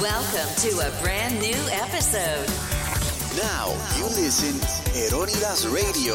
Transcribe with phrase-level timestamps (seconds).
[0.00, 2.48] Welcome to a brand new episode.
[3.36, 3.68] Now
[3.98, 4.58] you listen
[4.94, 6.14] Eronidas Radio.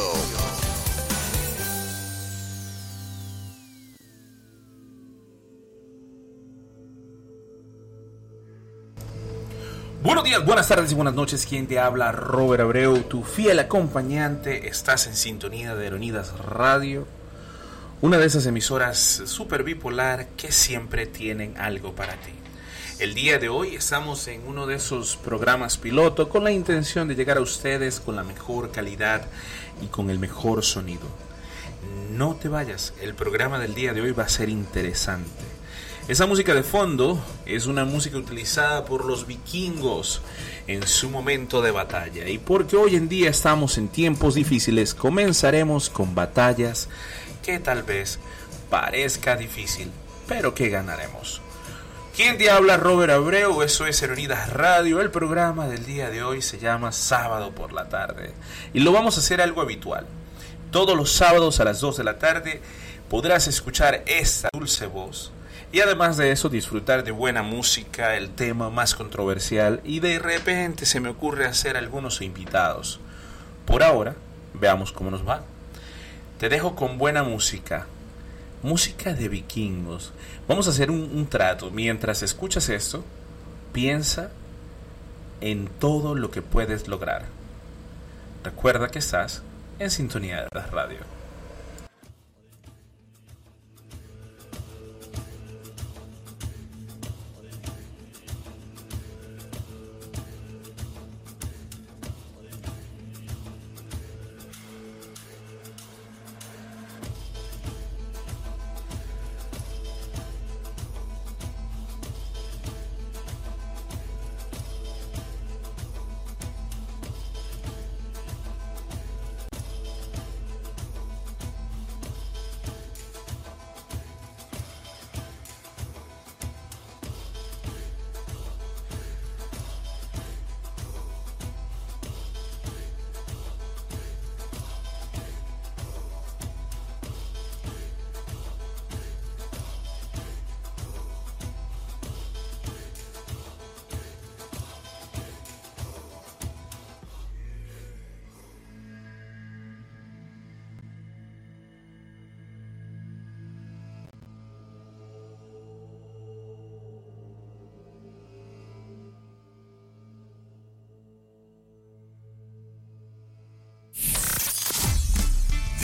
[10.02, 11.46] Buenos días, buenas tardes y buenas noches.
[11.46, 14.66] Quien te habla, Robert Abreu, tu fiel acompañante.
[14.66, 17.06] Estás en sintonía de Eronidas Radio,
[18.00, 22.32] una de esas emisoras super bipolar que siempre tienen algo para ti.
[22.98, 27.14] El día de hoy estamos en uno de esos programas piloto con la intención de
[27.14, 29.26] llegar a ustedes con la mejor calidad
[29.82, 31.06] y con el mejor sonido.
[32.12, 35.28] No te vayas, el programa del día de hoy va a ser interesante.
[36.08, 40.22] Esa música de fondo es una música utilizada por los vikingos
[40.66, 42.26] en su momento de batalla.
[42.26, 46.88] Y porque hoy en día estamos en tiempos difíciles, comenzaremos con batallas
[47.42, 48.18] que tal vez
[48.70, 49.90] parezca difícil,
[50.26, 51.42] pero que ganaremos.
[52.16, 52.78] ¿Quién te habla?
[52.78, 55.02] Robert Abreu, eso es Heronidas Radio.
[55.02, 58.32] El programa del día de hoy se llama Sábado por la tarde.
[58.72, 60.06] Y lo vamos a hacer algo habitual.
[60.70, 62.62] Todos los sábados a las 2 de la tarde
[63.10, 65.30] podrás escuchar esta dulce voz
[65.72, 70.86] y además de eso disfrutar de buena música, el tema más controversial y de repente
[70.86, 72.98] se me ocurre hacer algunos invitados.
[73.66, 74.14] Por ahora,
[74.54, 75.42] veamos cómo nos va.
[76.38, 77.86] Te dejo con buena música,
[78.62, 80.12] música de vikingos.
[80.48, 81.70] Vamos a hacer un, trato.
[81.70, 83.04] Mientras escuchas esto,
[83.72, 84.30] piensa
[85.40, 87.26] en todo lo que puedes lograr.
[88.44, 89.42] Recuerda que estás
[89.78, 91.15] en sintonía de la radio.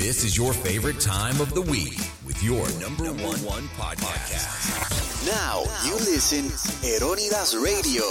[0.03, 1.97] This is your favorite time of the week
[2.27, 4.51] with your number one, one podcast.
[5.25, 6.47] Now you listen
[6.83, 8.03] Eronidas Radio.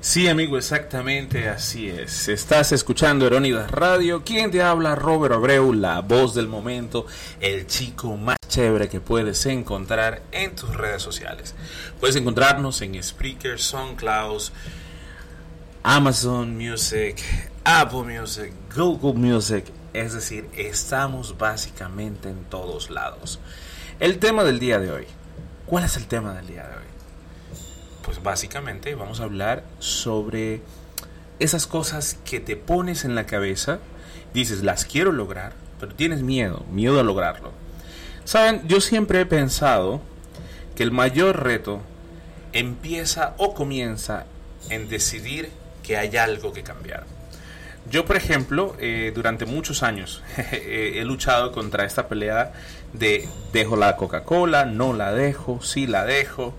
[0.00, 2.26] Sí, amigo, exactamente así es.
[2.26, 4.24] Estás escuchando Erónidas Radio.
[4.24, 4.96] ¿Quién te habla?
[4.96, 7.06] Robert Abreu, la voz del momento,
[7.40, 11.54] el chico más chévere que puedes encontrar en tus redes sociales.
[11.98, 14.42] Puedes encontrarnos en Spreaker, SoundCloud,
[15.82, 17.22] Amazon Music,
[17.64, 19.64] Apple Music, Google Music.
[19.94, 23.40] Es decir, estamos básicamente en todos lados.
[24.00, 25.06] El tema del día de hoy.
[25.66, 26.90] ¿Cuál es el tema del día de hoy?
[28.02, 30.60] Pues básicamente vamos a hablar sobre
[31.38, 33.78] esas cosas que te pones en la cabeza,
[34.34, 37.59] dices, las quiero lograr, pero tienes miedo, miedo a lograrlo.
[38.30, 40.00] Saben, yo siempre he pensado
[40.76, 41.80] que el mayor reto
[42.52, 44.24] empieza o comienza
[44.68, 45.50] en decidir
[45.82, 47.06] que hay algo que cambiar.
[47.90, 50.22] Yo, por ejemplo, eh, durante muchos años
[50.52, 52.52] he luchado contra esta pelea
[52.92, 56.54] de dejo la Coca-Cola, no la dejo, sí la dejo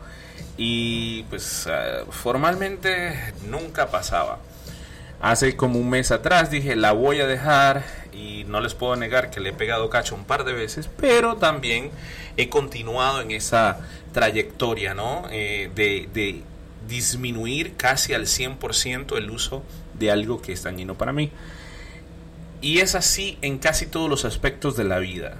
[0.58, 4.40] y pues uh, formalmente nunca pasaba.
[5.22, 9.30] Hace como un mes atrás dije la voy a dejar y no les puedo negar
[9.30, 11.92] que le he pegado cacho un par de veces, pero también
[12.38, 13.80] he continuado en esa
[14.13, 15.24] trayectoria, ¿no?
[15.31, 16.44] Eh, de, de,
[16.88, 19.63] disminuir casi al 100% el uso
[19.94, 21.31] de algo que es dañino para mí.
[22.60, 25.38] Y es así en casi todos los aspectos de la vida.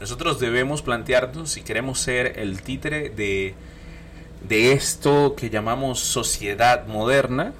[0.00, 3.54] Nosotros debemos plantearnos si queremos ser el títere de
[4.48, 7.52] de esto que llamamos sociedad moderna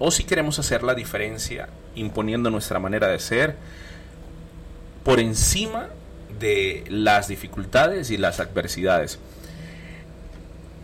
[0.00, 3.54] o si queremos hacer la diferencia imponiendo nuestra manera de ser
[5.04, 5.90] por encima
[6.40, 9.20] de las dificultades y las adversidades.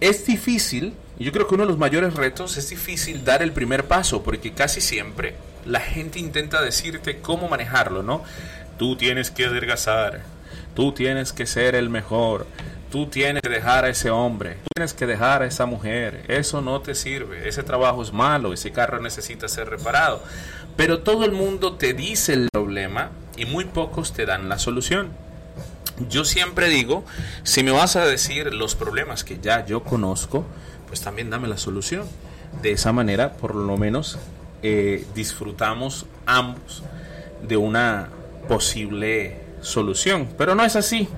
[0.00, 3.86] Es difícil, yo creo que uno de los mayores retos es difícil dar el primer
[3.86, 5.34] paso porque casi siempre
[5.64, 8.22] la gente intenta decirte cómo manejarlo, ¿no?
[8.78, 10.22] Tú tienes que adelgazar,
[10.76, 12.46] Tú tienes que ser el mejor.
[12.96, 14.56] Tú tienes que dejar a ese hombre.
[14.74, 16.24] Tienes que dejar a esa mujer.
[16.28, 17.46] Eso no te sirve.
[17.46, 18.54] Ese trabajo es malo.
[18.54, 20.22] Ese carro necesita ser reparado.
[20.76, 25.10] Pero todo el mundo te dice el problema y muy pocos te dan la solución.
[26.08, 27.04] Yo siempre digo,
[27.42, 30.46] si me vas a decir los problemas que ya yo conozco,
[30.88, 32.06] pues también dame la solución.
[32.62, 34.18] De esa manera, por lo menos,
[34.62, 36.82] eh, disfrutamos ambos
[37.46, 38.08] de una
[38.48, 40.30] posible solución.
[40.38, 41.10] Pero no es así.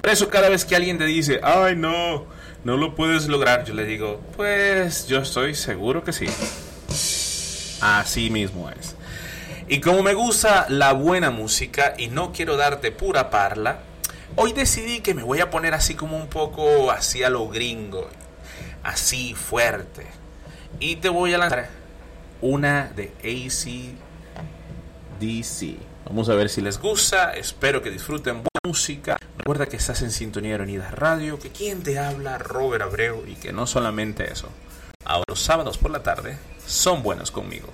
[0.00, 2.26] Por eso cada vez que alguien te dice, ay no,
[2.64, 6.26] no lo puedes lograr, yo le digo, pues yo estoy seguro que sí.
[7.80, 8.96] Así mismo es.
[9.68, 13.80] Y como me gusta la buena música y no quiero darte pura parla,
[14.36, 18.08] hoy decidí que me voy a poner así como un poco así a lo gringo,
[18.82, 20.06] así fuerte.
[20.80, 21.68] Y te voy a lanzar
[22.40, 23.98] una de ACDC.
[26.08, 29.18] Vamos a ver si les gusta, espero que disfruten buena música.
[29.36, 33.52] Recuerda que estás en Sintonía Unidas Radio, que quien te habla, Robert Abreu, y que
[33.52, 34.48] no solamente eso.
[35.04, 37.68] Ahora los sábados por la tarde son buenos conmigo.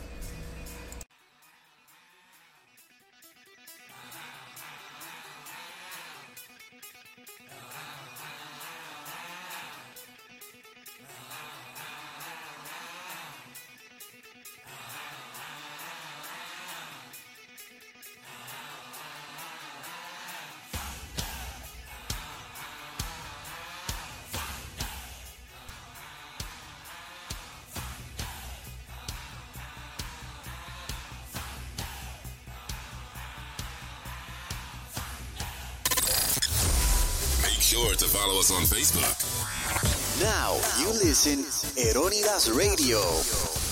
[38.45, 39.15] Us on Facebook.
[40.21, 41.45] Now you listen
[41.77, 43.64] Eronidas Radio.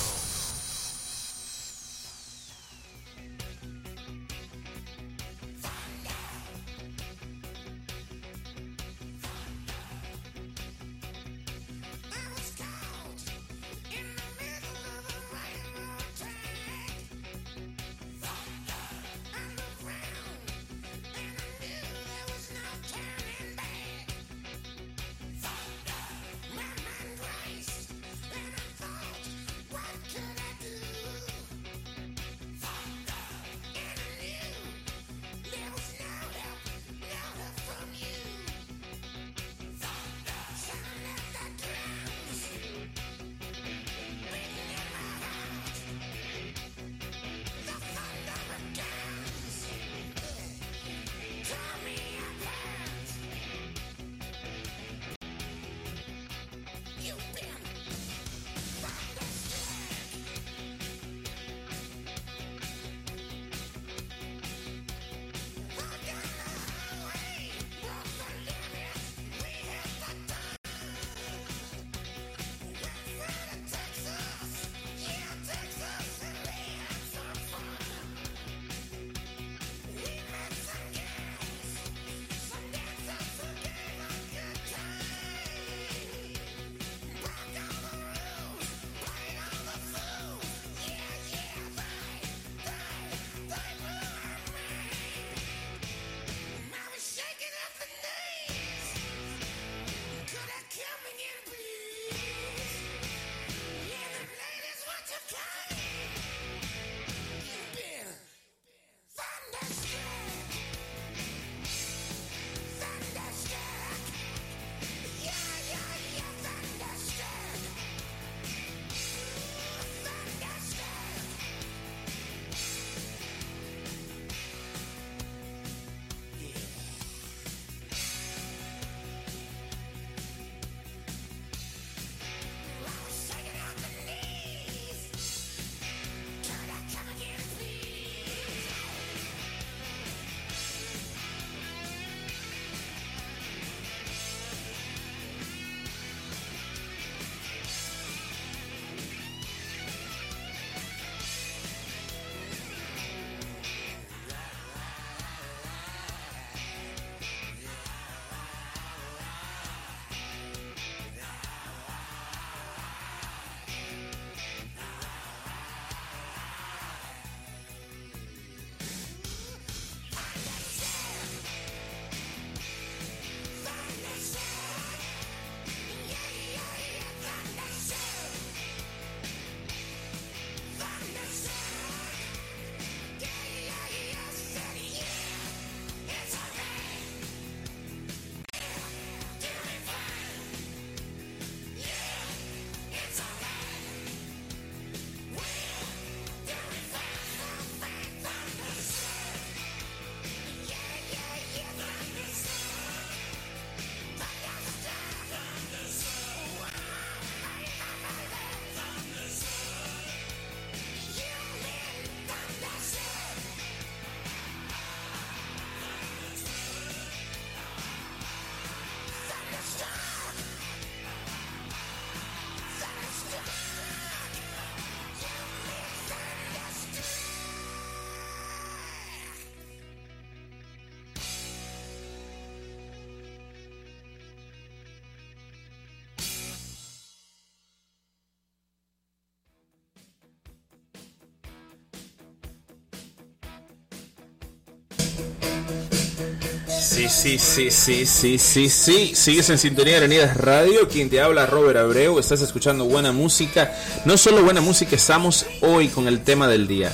[246.82, 249.12] Sí, sí, sí, sí, sí, sí, sí.
[249.14, 250.88] Sigues en sintonía de Avenidas Radio.
[250.88, 252.18] Quien te habla, Robert Abreu.
[252.18, 253.72] Estás escuchando buena música.
[254.04, 256.92] No solo buena música, estamos hoy con el tema del día.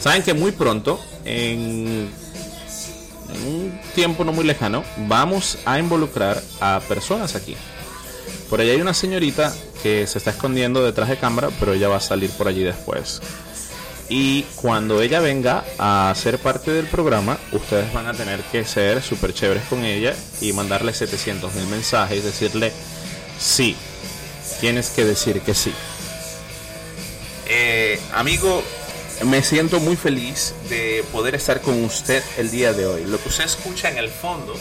[0.00, 2.08] Saben que muy pronto, en,
[3.34, 7.56] en un tiempo no muy lejano, vamos a involucrar a personas aquí.
[8.48, 11.96] Por allá hay una señorita que se está escondiendo detrás de cámara, pero ella va
[11.96, 13.20] a salir por allí después.
[14.08, 19.02] Y cuando ella venga a ser parte del programa, ustedes van a tener que ser
[19.02, 22.72] súper chéveres con ella y mandarle 700 mil mensajes, decirle
[23.38, 23.76] sí.
[24.60, 25.72] Tienes que decir que sí.
[27.48, 28.62] Eh, amigo,
[29.24, 33.04] me siento muy feliz de poder estar con usted el día de hoy.
[33.06, 34.54] Lo que usted escucha en el fondo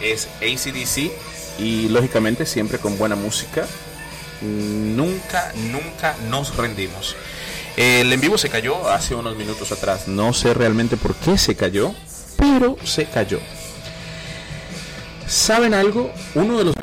[0.00, 1.10] es ACDC
[1.58, 3.66] y lógicamente siempre con buena música.
[4.40, 7.14] Nunca, nunca nos rendimos.
[7.76, 10.08] El en vivo se cayó hace unos minutos atrás.
[10.08, 11.94] No sé realmente por qué se cayó,
[12.36, 13.38] pero se cayó.
[15.26, 16.12] ¿Saben algo?
[16.34, 16.74] Uno de los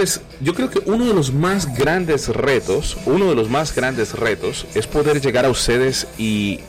[0.42, 4.66] yo creo que uno de los más grandes retos, uno de los más grandes retos
[4.74, 6.62] es poder llegar a ustedes y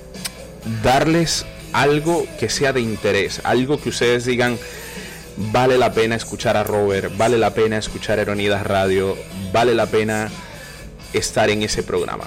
[0.83, 4.59] darles algo que sea de interés, algo que ustedes digan
[5.37, 9.17] vale la pena escuchar a Robert, vale la pena escuchar Eronidas Radio,
[9.53, 10.31] vale la pena
[11.13, 12.27] estar en ese programa.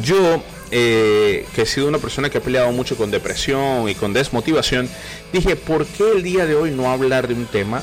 [0.00, 4.12] Yo, eh, que he sido una persona que ha peleado mucho con depresión y con
[4.12, 4.88] desmotivación,
[5.32, 7.82] dije, ¿por qué el día de hoy no hablar de un tema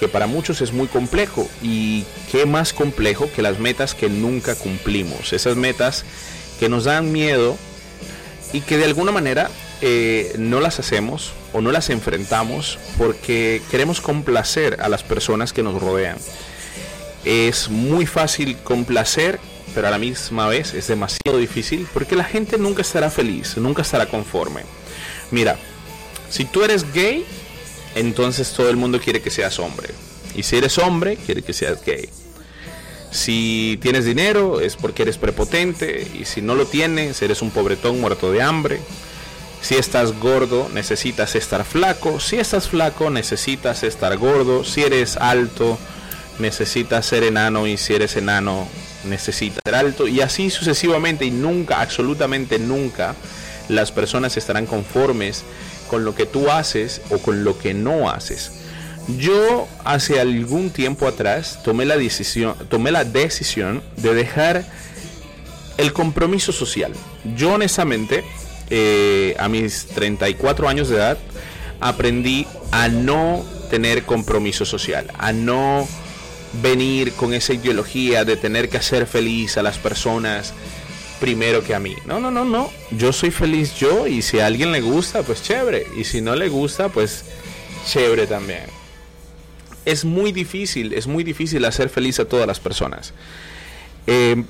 [0.00, 1.48] que para muchos es muy complejo?
[1.62, 6.04] Y qué más complejo que las metas que nunca cumplimos, esas metas
[6.58, 7.56] que nos dan miedo
[8.52, 9.48] y que de alguna manera
[9.80, 15.62] eh, no las hacemos o no las enfrentamos porque queremos complacer a las personas que
[15.62, 16.16] nos rodean.
[17.24, 19.38] Es muy fácil complacer
[19.74, 23.82] pero a la misma vez es demasiado difícil porque la gente nunca estará feliz, nunca
[23.82, 24.62] estará conforme.
[25.30, 25.56] Mira,
[26.30, 27.24] si tú eres gay,
[27.94, 29.88] entonces todo el mundo quiere que seas hombre.
[30.34, 32.08] Y si eres hombre, quiere que seas gay.
[33.10, 38.00] Si tienes dinero es porque eres prepotente y si no lo tienes eres un pobretón
[38.00, 38.80] muerto de hambre.
[39.62, 42.20] Si estás gordo necesitas estar flaco.
[42.20, 44.64] Si estás flaco necesitas estar gordo.
[44.64, 45.78] Si eres alto
[46.38, 48.68] necesitas ser enano y si eres enano
[49.08, 53.14] necesita ser alto y así sucesivamente y nunca, absolutamente nunca,
[53.68, 55.44] las personas estarán conformes
[55.88, 58.52] con lo que tú haces o con lo que no haces.
[59.16, 64.66] Yo hace algún tiempo atrás tomé la decisión, tomé la decisión de dejar
[65.78, 66.92] el compromiso social.
[67.36, 68.24] Yo honestamente,
[68.68, 71.18] eh, a mis 34 años de edad,
[71.80, 75.88] aprendí a no tener compromiso social, a no
[76.62, 80.54] venir con esa ideología de tener que hacer feliz a las personas
[81.20, 81.94] primero que a mí.
[82.06, 82.70] No, no, no, no.
[82.90, 85.86] Yo soy feliz yo y si a alguien le gusta, pues chévere.
[85.96, 87.24] Y si no le gusta, pues
[87.86, 88.64] chévere también.
[89.84, 93.14] Es muy difícil, es muy difícil hacer feliz a todas las personas.
[94.06, 94.44] Eh,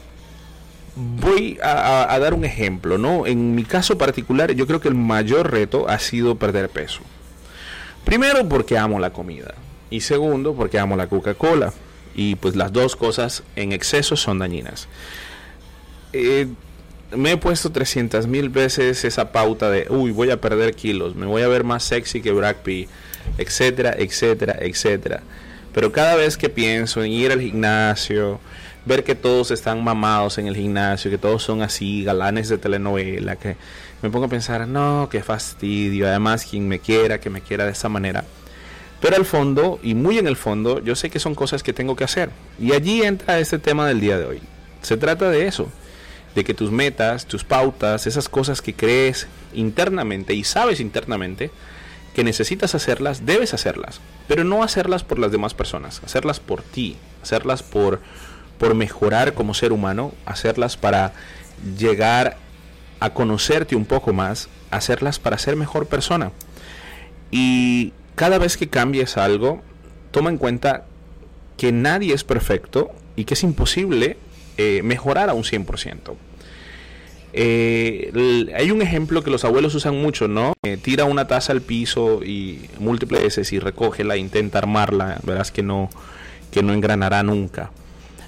[0.97, 3.27] voy a, a, dar un ejemplo, ¿no?
[3.27, 7.01] En mi caso particular, yo creo que el mayor reto ha sido perder peso.
[8.05, 9.55] Primero porque amo la comida.
[9.91, 11.73] Y segundo porque amo la Coca-Cola
[12.19, 14.89] y pues las dos cosas en exceso son dañinas.
[16.13, 16.49] Eh,
[17.17, 21.27] me he puesto 300 mil veces esa pauta de, uy, voy a perder kilos, me
[21.27, 22.89] voy a ver más sexy que Brad Pitt,
[23.39, 25.23] etcétera, etcétera, etcétera.
[25.73, 28.41] Pero cada vez que pienso en ir al gimnasio,
[28.85, 33.37] ver que todos están mamados en el gimnasio, que todos son así, galanes de telenovela,
[33.37, 33.57] que
[34.03, 37.71] me pongo a pensar, no, qué fastidio, además quien me quiera, que me quiera de
[37.71, 38.25] esa manera.
[39.01, 41.95] Pero al fondo, y muy en el fondo, yo sé que son cosas que tengo
[41.95, 42.31] que hacer.
[42.59, 44.41] Y allí entra este tema del día de hoy.
[44.83, 45.69] Se trata de eso,
[46.35, 51.51] de que tus metas, tus pautas, esas cosas que crees internamente y sabes internamente
[52.15, 54.01] que necesitas hacerlas, debes hacerlas.
[54.27, 58.01] Pero no hacerlas por las demás personas, hacerlas por ti, hacerlas por,
[58.59, 61.13] por mejorar como ser humano, hacerlas para
[61.79, 62.37] llegar
[62.99, 66.33] a conocerte un poco más, hacerlas para ser mejor persona.
[67.31, 69.63] Y cada vez que cambies algo,
[70.11, 70.87] toma en cuenta
[71.57, 74.17] que nadie es perfecto y que es imposible
[74.57, 76.17] eh, mejorar a un 100%.
[77.33, 80.55] Eh, hay un ejemplo que los abuelos usan mucho, ¿no?
[80.65, 85.63] Eh, tira una taza al piso y múltiples veces y recógela, intenta armarla, verás que
[85.63, 85.89] no,
[86.51, 87.71] que no engranará nunca.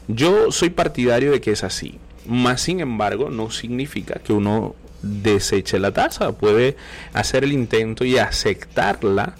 [0.07, 5.81] Yo soy partidario de que es así, más sin embargo no significa que uno deseche
[5.81, 6.77] la taza, puede
[7.13, 9.35] hacer el intento y aceptarla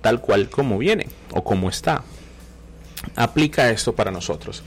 [0.00, 2.02] tal cual como viene o como está.
[3.16, 4.62] Aplica esto para nosotros.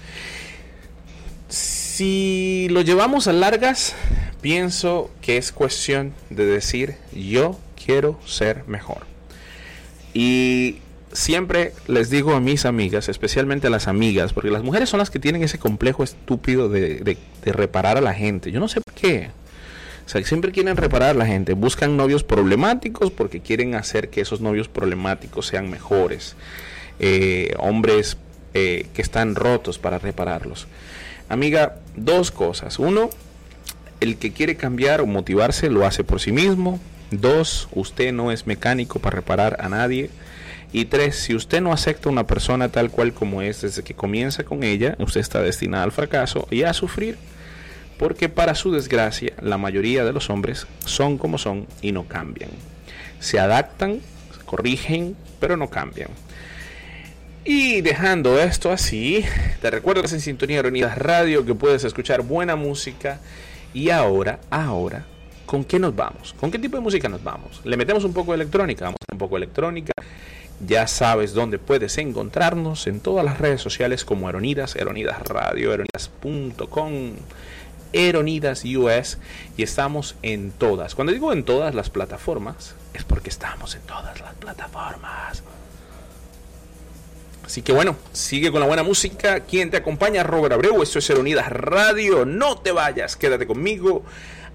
[1.50, 3.94] Si lo llevamos a largas,
[4.42, 9.06] pienso que es cuestión de decir yo quiero ser mejor.
[10.14, 10.78] Y
[11.12, 15.12] siempre les digo a mis amigas, especialmente a las amigas, porque las mujeres son las
[15.12, 18.52] que tienen ese complejo estúpido de, de- de reparar a la gente.
[18.52, 19.30] Yo no sé por qué.
[20.06, 21.54] O sea, siempre quieren reparar a la gente.
[21.54, 26.36] Buscan novios problemáticos porque quieren hacer que esos novios problemáticos sean mejores.
[27.00, 28.18] Eh, hombres
[28.54, 30.68] eh, que están rotos para repararlos.
[31.30, 32.80] Amiga, dos cosas.
[32.80, 33.10] Uno,
[34.00, 36.80] el que quiere cambiar o motivarse lo hace por sí mismo.
[37.12, 40.10] Dos, usted no es mecánico para reparar a nadie.
[40.74, 43.94] Y tres, si usted no acepta a una persona tal cual como es desde que
[43.94, 47.18] comienza con ella, usted está destinado al fracaso y a sufrir.
[47.98, 52.50] Porque para su desgracia, la mayoría de los hombres son como son y no cambian.
[53.20, 54.02] Se adaptan,
[54.38, 56.10] se corrigen, pero no cambian.
[57.46, 59.26] Y dejando esto así,
[59.62, 60.62] te recuerdo que en Sintonía
[60.96, 63.20] Radio, que puedes escuchar buena música.
[63.74, 65.06] Y ahora, ahora,
[65.46, 66.34] ¿con qué nos vamos?
[66.40, 67.60] ¿Con qué tipo de música nos vamos?
[67.66, 69.92] Le metemos un poco de electrónica, vamos a un poco de electrónica.
[70.66, 77.12] Ya sabes dónde puedes encontrarnos en todas las redes sociales como Eronidas, Eronidas Radio, eronidas.com,
[77.94, 79.18] Eronidas US
[79.56, 80.96] y estamos en todas.
[80.96, 85.44] Cuando digo en todas las plataformas, es porque estamos en todas las plataformas.
[87.46, 89.42] Así que bueno, sigue con la buena música.
[89.42, 90.24] ¿Quién te acompaña?
[90.24, 90.82] Robert Abreu.
[90.82, 92.26] Esto es Eronidas Radio.
[92.26, 94.04] No te vayas, quédate conmigo.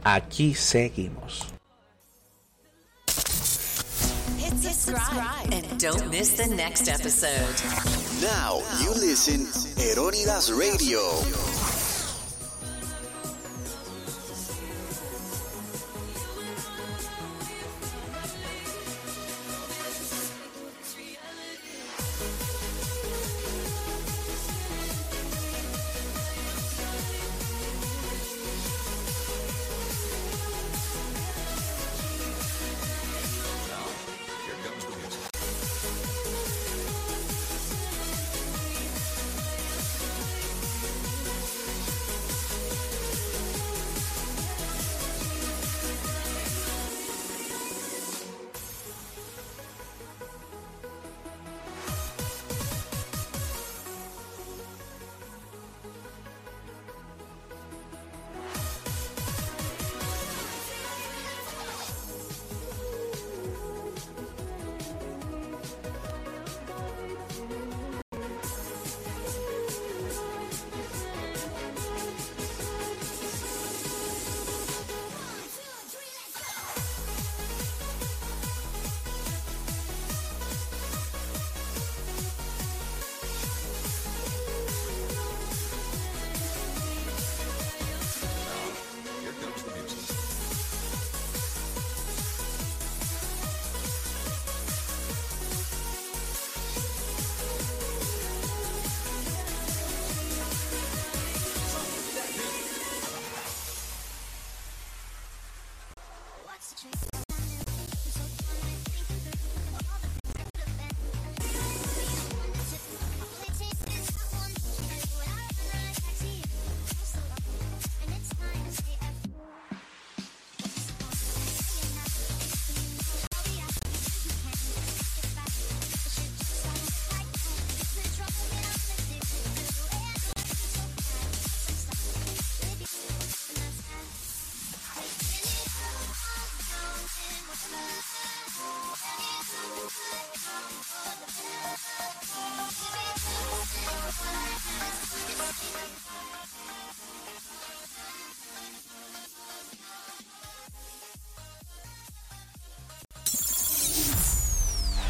[0.05, 1.47] Aquí seguimos.
[4.39, 7.55] Hit subscribe and don't miss the next episode.
[8.21, 9.47] Now you listen
[9.77, 11.01] Eronidas Radio.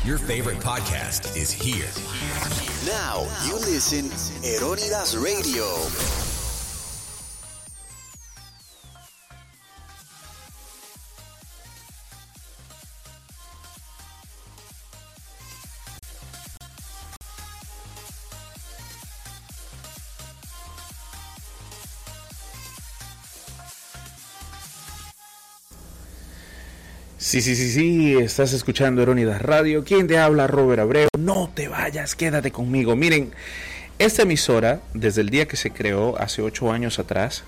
[0.08, 1.84] Your favorite podcast is here.
[2.90, 4.08] Now you listen
[4.42, 6.27] Eronidas Radio.
[27.28, 29.84] Sí, sí, sí, sí, estás escuchando Eronidas Radio.
[29.84, 30.46] ¿Quién te habla?
[30.46, 31.08] Robert Abreu.
[31.18, 32.96] No te vayas, quédate conmigo.
[32.96, 33.32] Miren,
[33.98, 37.44] esta emisora, desde el día que se creó, hace ocho años atrás,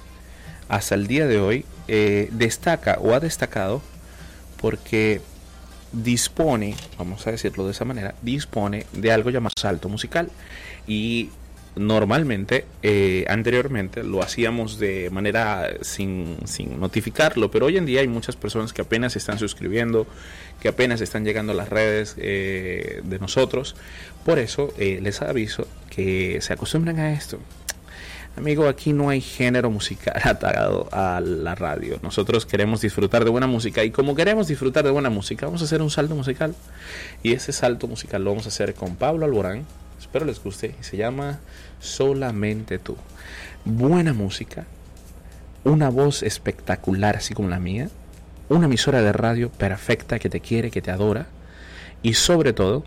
[0.69, 3.81] hasta el día de hoy, eh, destaca o ha destacado
[4.61, 5.23] porque
[5.93, 10.31] dispone, vamos a decirlo de esa manera, dispone de algo llamado salto musical.
[10.87, 11.31] Y
[11.81, 18.09] normalmente, eh, anteriormente, lo hacíamos de manera sin, sin notificarlo, pero hoy en día hay
[18.09, 20.07] muchas personas que apenas están suscribiendo,
[20.61, 23.77] que apenas están llegando a las redes eh, de nosotros.
[24.25, 27.39] Por eso eh, les aviso que se acostumbren a esto.
[28.37, 31.99] Amigo, aquí no hay género musical atado a la radio.
[32.03, 35.65] Nosotros queremos disfrutar de buena música y como queremos disfrutar de buena música, vamos a
[35.65, 36.55] hacer un salto musical.
[37.23, 39.67] Y ese salto musical lo vamos a hacer con Pablo Alborán.
[40.01, 40.75] Espero les guste.
[40.81, 41.41] Se llama
[41.79, 42.97] Solamente tú.
[43.67, 44.65] Buena música,
[45.63, 47.91] una voz espectacular así como la mía,
[48.49, 51.27] una emisora de radio perfecta que te quiere, que te adora
[52.03, 52.83] y sobre todo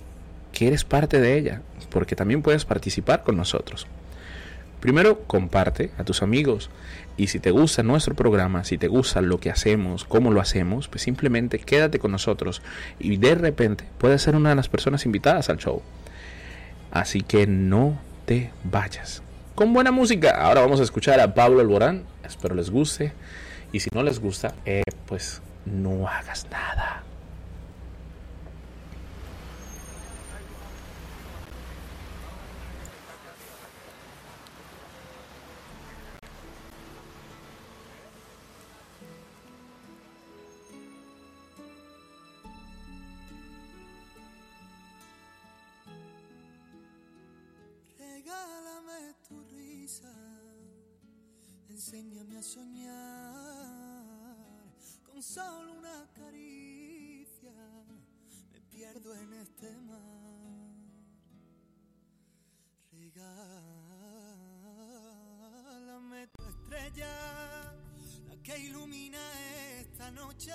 [0.51, 3.85] que eres parte de ella, porque también puedes participar con nosotros.
[4.79, 6.69] Primero, comparte a tus amigos.
[7.15, 10.87] Y si te gusta nuestro programa, si te gusta lo que hacemos, cómo lo hacemos,
[10.87, 12.63] pues simplemente quédate con nosotros
[12.99, 15.83] y de repente puedes ser una de las personas invitadas al show.
[16.93, 19.23] Así que no te vayas.
[19.55, 20.29] Con buena música.
[20.29, 22.03] Ahora vamos a escuchar a Pablo Alborán.
[22.23, 23.13] Espero les guste.
[23.71, 27.02] Y si no les gusta, eh, pues no hagas nada.
[51.83, 52.95] Enséñame a soñar
[55.03, 57.51] con solo una caricia.
[58.53, 59.99] Me pierdo en este mar.
[62.89, 63.49] Regálame
[66.27, 67.75] tu estrella,
[68.27, 69.19] la que ilumina
[69.81, 70.53] esta noche,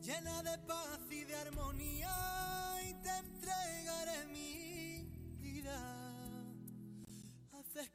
[0.00, 2.35] llena de paz y de armonía,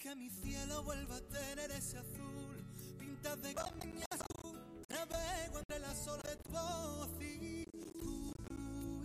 [0.02, 2.66] que mi cielo vuelva a tener ese azul,
[2.98, 4.60] pintas de caña azul,
[4.90, 7.66] navego entre las olas de tu voz y
[8.00, 8.34] tú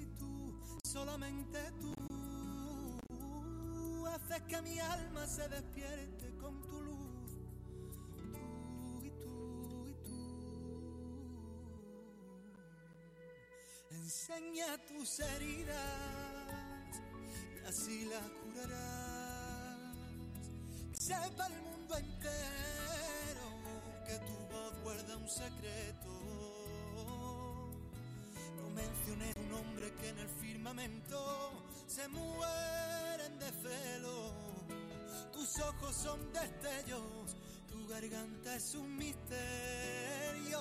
[0.01, 1.93] y tú, solamente tú.
[4.07, 7.31] Haces que mi alma se despierte con tu luz,
[8.33, 10.17] tú y tú y tú.
[13.91, 15.77] Enseña tus heridas
[17.55, 19.16] y así las curarás.
[21.07, 23.47] Sepa el mundo entero
[24.05, 26.11] que tu voz guarda un secreto.
[28.57, 34.33] No mencioné un nombre que en el firmamento se mueren de celo.
[35.33, 37.37] Tus ojos son destellos,
[37.69, 40.59] tu garganta es un misterio.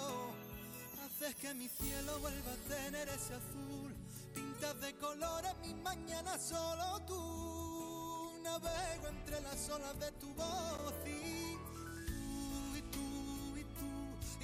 [1.07, 3.95] Haces que mi cielo vuelva a tener ese azul.
[4.35, 7.44] Pintas de colores mi mañana solo tú.
[8.45, 11.57] Navego entre las olas de tu voz y
[12.13, 13.91] tú y tú y tú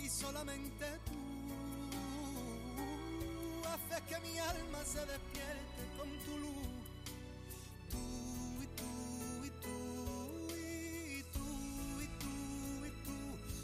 [0.02, 1.20] y solamente tú.
[3.70, 6.68] Haces que mi alma se despierte con tu luz.
[7.92, 8.04] Tú
[8.64, 8.92] y tú
[9.46, 9.78] y tú
[10.56, 11.48] y tú
[12.02, 12.36] y tú
[12.88, 13.20] y tú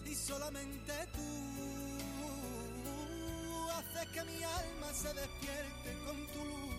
[0.08, 1.28] y solamente tú
[3.72, 6.77] haces que mi alma se despierte con tu luz.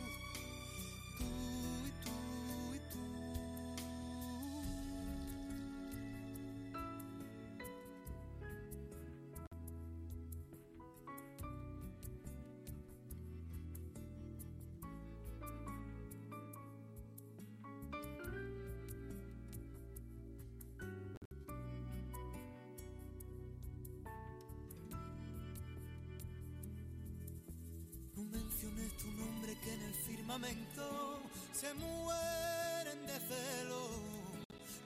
[28.79, 33.88] Menciones tu nombre que en el firmamento se mueren de celo.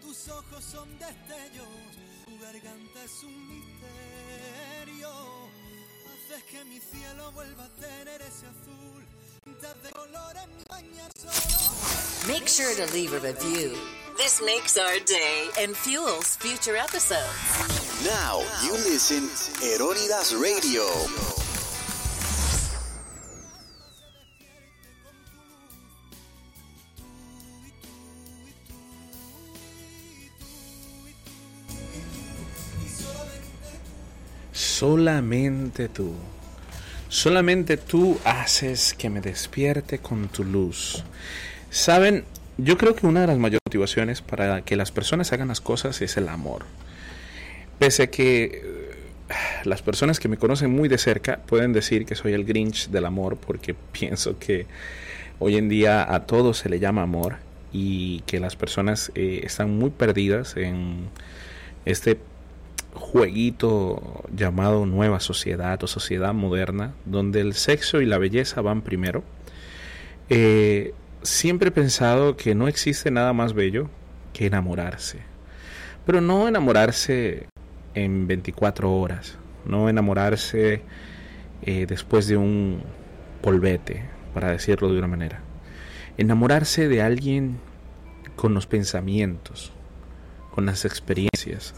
[0.01, 1.69] Tus ojos son destellos,
[2.25, 5.11] tu garganta es un misterio.
[6.07, 9.05] Haces que mi cielo vuelva a tener ese azul.
[9.45, 12.33] De colores mi mañana solo.
[12.33, 13.77] Make sure to leave a review.
[14.17, 18.05] This makes our day and fuels future episodes.
[18.05, 19.29] Now you listen
[19.63, 21.42] Eronidas Radio.
[35.03, 36.13] Solamente tú.
[37.09, 41.03] Solamente tú haces que me despierte con tu luz.
[41.71, 42.23] Saben,
[42.57, 46.01] yo creo que una de las mayores motivaciones para que las personas hagan las cosas
[46.03, 46.67] es el amor.
[47.81, 48.95] Pese a que eh,
[49.65, 53.05] las personas que me conocen muy de cerca pueden decir que soy el Grinch del
[53.05, 54.67] amor porque pienso que
[55.41, 57.39] hoy en día a todo se le llama amor
[57.73, 61.09] y que las personas eh, están muy perdidas en
[61.87, 62.21] este
[62.95, 69.25] jueguito llamado nueva sociedad o sociedad moderna, donde el sexo y la belleza van primero.
[70.29, 73.89] Eh, siempre he pensado que no existe nada más bello
[74.33, 75.19] que enamorarse.
[76.07, 77.47] Pero no enamorarse
[77.95, 80.83] en 24 horas, no enamorarse
[81.63, 82.83] eh, después de un
[83.41, 85.41] polvete, para decirlo de una manera.
[86.17, 87.59] Enamorarse de alguien
[88.37, 89.73] con los pensamientos,
[90.51, 91.75] con las experiencias,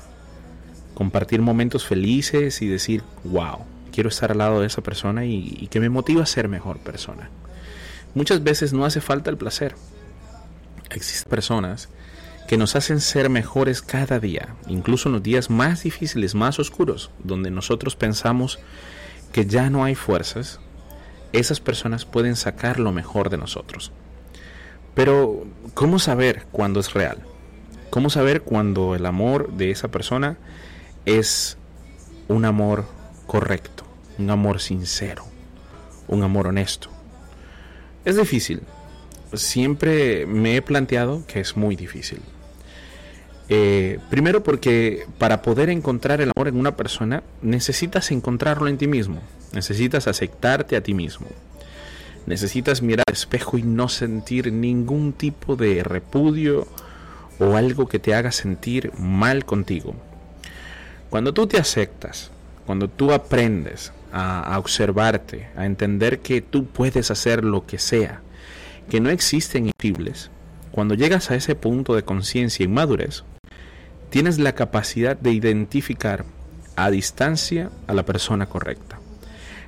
[0.94, 3.58] compartir momentos felices y decir, wow,
[3.92, 6.78] quiero estar al lado de esa persona y, y que me motiva a ser mejor
[6.78, 7.30] persona.
[8.14, 9.74] Muchas veces no hace falta el placer.
[10.90, 11.88] Existen personas
[12.46, 17.10] que nos hacen ser mejores cada día, incluso en los días más difíciles, más oscuros,
[17.22, 18.58] donde nosotros pensamos
[19.32, 20.60] que ya no hay fuerzas,
[21.32, 23.90] esas personas pueden sacar lo mejor de nosotros.
[24.94, 27.18] Pero, ¿cómo saber cuándo es real?
[27.90, 30.36] ¿Cómo saber cuando el amor de esa persona
[31.06, 31.56] es
[32.28, 32.84] un amor
[33.26, 33.84] correcto,
[34.18, 35.24] un amor sincero,
[36.08, 36.88] un amor honesto?
[38.04, 38.60] Es difícil.
[39.32, 42.20] Siempre me he planteado que es muy difícil.
[43.48, 48.86] Eh, primero porque para poder encontrar el amor en una persona necesitas encontrarlo en ti
[48.86, 49.20] mismo,
[49.52, 51.26] necesitas aceptarte a ti mismo,
[52.24, 56.66] necesitas mirar al espejo y no sentir ningún tipo de repudio
[57.38, 59.94] o algo que te haga sentir mal contigo.
[61.14, 62.32] Cuando tú te aceptas,
[62.66, 68.20] cuando tú aprendes a, observarte, a entender que tú puedes hacer lo que sea,
[68.90, 70.32] que no existen imposibles,
[70.72, 73.22] cuando llegas a ese punto de conciencia y madurez,
[74.10, 76.24] tienes la capacidad de identificar
[76.74, 78.98] a distancia a la persona correcta.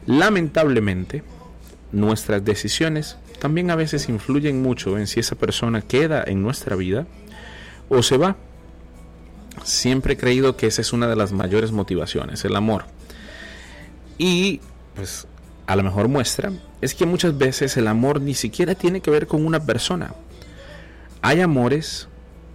[0.05, 1.23] Lamentablemente,
[1.93, 7.07] nuestras decisiones también a veces influyen mucho en si esa persona queda en nuestra vida
[7.89, 8.35] o se va.
[9.67, 12.85] Siempre he creído que esa es una de las mayores motivaciones, el amor.
[14.17, 14.61] Y
[14.95, 15.27] pues
[15.67, 19.27] a la mejor muestra es que muchas veces el amor ni siquiera tiene que ver
[19.27, 20.15] con una persona.
[21.21, 22.07] Hay amores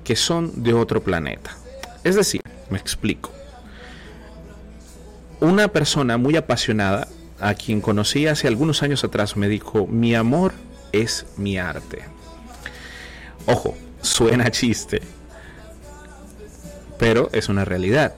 [0.06, 1.52] que son de otro planeta.
[2.06, 3.30] Es decir, me explico.
[5.41, 7.10] Una persona muy apasionada,
[7.41, 10.54] a quien conocí hace algunos años atrás, me dijo, mi amor
[10.93, 12.04] es mi arte.
[13.47, 15.02] Ojo, suena chiste,
[17.01, 18.13] pero es una realidad.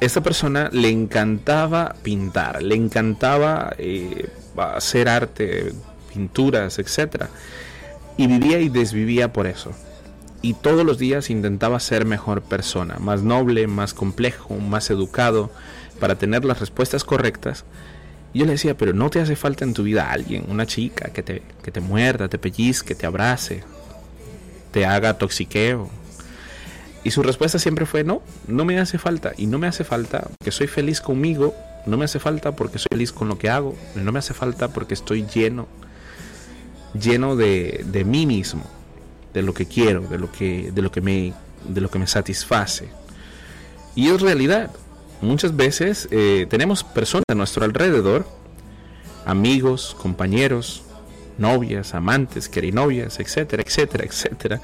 [0.00, 5.74] Esta persona le encantaba pintar, le encantaba eh, hacer arte,
[6.10, 7.26] pinturas, etc.
[8.16, 9.72] Y vivía y desvivía por eso
[10.40, 15.50] y todos los días intentaba ser mejor persona, más noble, más complejo, más educado,
[16.00, 17.64] para tener las respuestas correctas.
[18.32, 21.22] Yo le decía, pero no te hace falta en tu vida alguien, una chica que
[21.22, 23.62] te, que te muerda, te pellizque, te abrace,
[24.70, 25.88] te haga toxiqueo.
[27.04, 29.32] Y su respuesta siempre fue, no, no me hace falta.
[29.36, 31.54] Y no me hace falta porque soy feliz conmigo,
[31.86, 34.68] no me hace falta porque soy feliz con lo que hago, no me hace falta
[34.68, 35.68] porque estoy lleno,
[36.98, 38.64] lleno de, de mí mismo
[39.34, 41.34] de lo que quiero, de lo que, de lo que, me,
[41.68, 42.88] de lo que me satisface.
[43.94, 44.70] Y es realidad.
[45.20, 48.26] Muchas veces eh, tenemos personas a nuestro alrededor,
[49.26, 50.84] amigos, compañeros,
[51.36, 54.60] novias, amantes, querinovias, etcétera, etcétera, etcétera.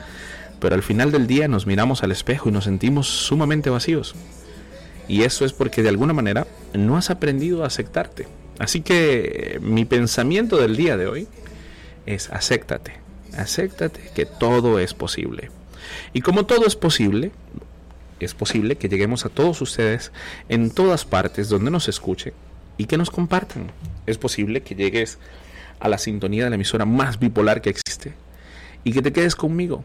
[0.60, 4.14] Pero al final del día nos miramos al espejo y nos sentimos sumamente vacíos.
[5.08, 8.28] Y eso es porque de alguna manera no has aprendido a aceptarte.
[8.58, 11.28] Así que mi pensamiento del día de hoy
[12.06, 13.00] es acéptate
[13.36, 15.50] acéptate que todo es posible.
[16.12, 17.32] Y como todo es posible,
[18.18, 20.12] es posible que lleguemos a todos ustedes
[20.48, 22.32] en todas partes donde nos escuchen
[22.76, 23.72] y que nos compartan.
[24.06, 25.18] Es posible que llegues
[25.78, 28.12] a la sintonía de la emisora más bipolar que existe
[28.84, 29.84] y que te quedes conmigo,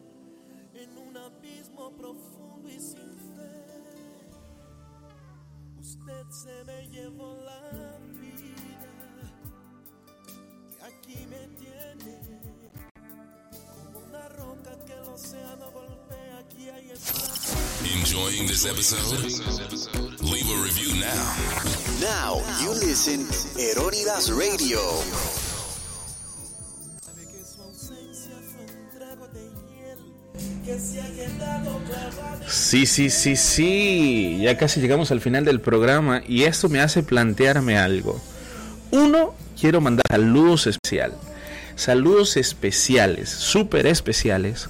[0.75, 3.71] en un abismo profundo y sin fe.
[5.79, 8.91] Usted se me llevó la vida
[10.27, 12.19] y aquí me tiene
[13.75, 16.37] como una roca que el océano golpea.
[16.39, 16.91] Aquí hay.
[17.99, 19.23] Enjoying this episode?
[20.21, 21.35] Leave a review now.
[21.99, 24.79] Now you listen Eronidas Radio.
[32.71, 34.37] Sí, sí, sí, sí.
[34.39, 38.17] Ya casi llegamos al final del programa y esto me hace plantearme algo.
[38.91, 41.17] Uno, quiero mandar saludos especiales.
[41.75, 44.69] Saludos especiales, súper especiales,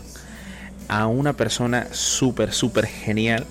[0.88, 3.46] a una persona súper, súper genial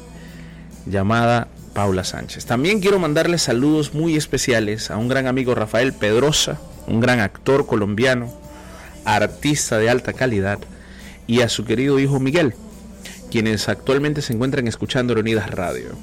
[0.84, 2.44] llamada Paula Sánchez.
[2.44, 7.66] También quiero mandarle saludos muy especiales a un gran amigo Rafael Pedrosa, un gran actor
[7.66, 8.34] colombiano,
[9.04, 10.58] artista de alta calidad,
[11.28, 12.56] y a su querido hijo Miguel,
[13.30, 15.96] quienes actualmente se encuentran escuchando Reunidas Radio.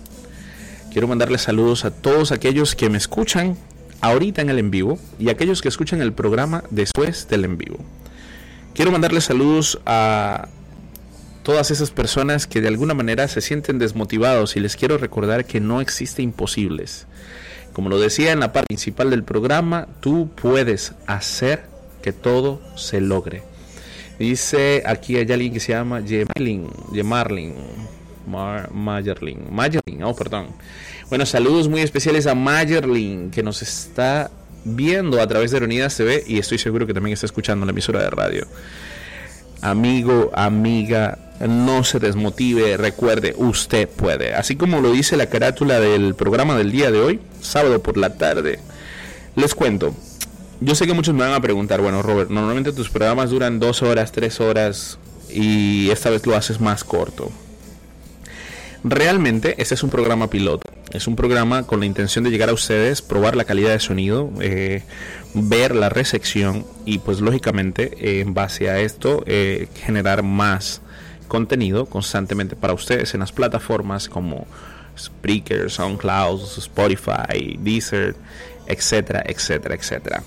[0.91, 3.57] Quiero mandarle saludos a todos aquellos que me escuchan
[4.01, 7.77] ahorita en el en vivo y aquellos que escuchan el programa después del en vivo.
[8.73, 10.47] Quiero mandarle saludos a
[11.43, 15.59] todas esas personas que de alguna manera se sienten desmotivados y les quiero recordar que
[15.59, 17.07] no existe imposibles.
[17.73, 21.65] Como lo decía en la parte principal del programa, tú puedes hacer
[22.01, 23.43] que todo se logre.
[24.19, 27.53] Dice aquí hay alguien que se llama Yemarlin, Yemarlin,
[28.27, 30.47] Mayerlin, Mayerlin, oh perdón.
[31.09, 34.31] Bueno, saludos muy especiales a Mayerlin que nos está
[34.65, 38.01] viendo a través de Reunidas TV y estoy seguro que también está escuchando la emisora
[38.01, 38.47] de radio.
[39.61, 44.33] Amigo, amiga, no se desmotive, recuerde, usted puede.
[44.33, 48.17] Así como lo dice la carátula del programa del día de hoy, sábado por la
[48.17, 48.59] tarde.
[49.35, 49.95] Les cuento,
[50.59, 53.83] yo sé que muchos me van a preguntar, bueno, Robert, normalmente tus programas duran dos
[53.83, 54.97] horas, tres horas
[55.29, 57.31] y esta vez lo haces más corto.
[58.83, 60.69] Realmente este es un programa piloto.
[60.91, 64.31] Es un programa con la intención de llegar a ustedes, probar la calidad de sonido,
[64.39, 64.83] eh,
[65.33, 70.81] ver la recepción y pues lógicamente eh, en base a esto eh, generar más
[71.27, 74.47] contenido constantemente para ustedes en las plataformas como
[74.97, 78.15] Spreaker, SoundCloud, Spotify, Deezer,
[78.65, 80.23] etcétera, etcétera, etcétera.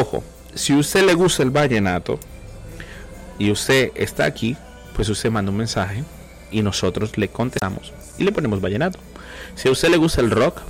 [0.00, 0.24] Ojo,
[0.54, 2.18] si usted le gusta el vallenato
[3.38, 4.56] y usted está aquí,
[4.96, 6.02] pues usted manda un mensaje
[6.50, 8.98] y nosotros le contestamos y le ponemos vallenato.
[9.54, 10.62] Si a usted le gusta el rock,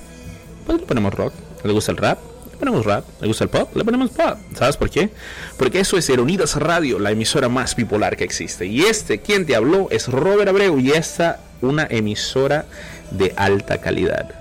[0.67, 1.33] pues le ponemos rock.
[1.63, 2.19] ¿Le gusta el rap?
[2.51, 3.05] Le ponemos rap.
[3.21, 3.77] ¿Le gusta el pop?
[3.77, 4.39] Le ponemos pop.
[4.57, 5.11] ¿Sabes por qué?
[5.57, 8.67] Porque eso es Eronidas Radio, la emisora más bipolar que existe.
[8.67, 12.65] Y este, quien te habló, es Robert Abreu y esta una emisora
[13.13, 14.35] de alta calidad.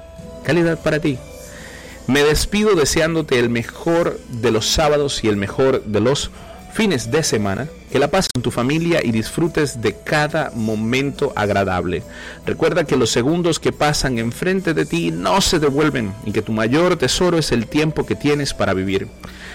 [0.44, 1.20] Calidad para ti.
[2.12, 6.30] Me despido deseándote el mejor de los sábados y el mejor de los
[6.74, 12.04] fines de semana, que la pases con tu familia y disfrutes de cada momento agradable.
[12.46, 16.52] Recuerda que los segundos que pasan enfrente de ti no se devuelven y que tu
[16.52, 19.08] mayor tesoro es el tiempo que tienes para vivir.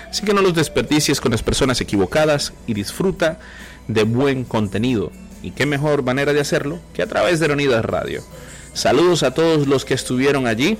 [0.09, 3.39] Así que no los desperdicies con las personas equivocadas y disfruta
[3.87, 5.12] de buen contenido.
[5.43, 8.24] Y qué mejor manera de hacerlo que a través de Unidas Radio.
[8.72, 10.78] Saludos a todos los que estuvieron allí,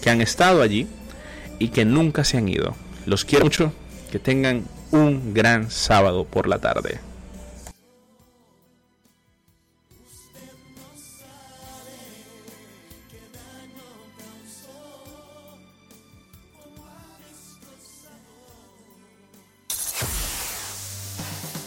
[0.00, 0.86] que han estado allí
[1.58, 2.74] y que nunca se han ido.
[3.06, 3.72] Los quiero mucho,
[4.10, 7.00] que tengan un gran sábado por la tarde.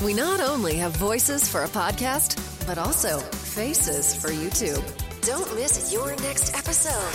[0.04, 2.36] We not only have voices for a podcast,
[2.66, 4.84] but also faces for YouTube.
[5.22, 7.14] Don't miss your next episode.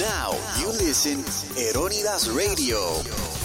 [0.00, 1.22] Now you listen
[1.56, 3.43] Eronidas Radio.